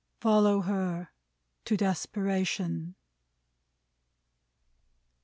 "Follow 0.19 0.61
her! 0.61 1.09
To 1.65 1.77
desperation!" 1.77 2.95